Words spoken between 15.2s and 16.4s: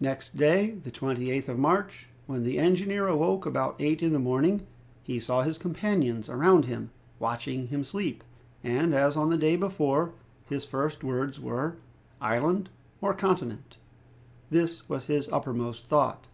uppermost thought.